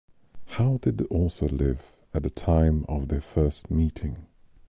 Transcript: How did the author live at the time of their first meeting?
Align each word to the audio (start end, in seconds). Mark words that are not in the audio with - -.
How 0.47 0.77
did 0.81 0.97
the 0.97 1.05
author 1.09 1.47
live 1.47 1.91
at 2.11 2.23
the 2.23 2.31
time 2.31 2.87
of 2.89 3.07
their 3.09 3.21
first 3.21 3.69
meeting? 3.69 4.25